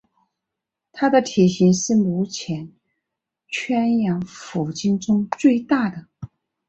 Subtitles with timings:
[0.91, 2.71] 它的体型是目前
[3.49, 6.07] 圈养虎鲸中最大的。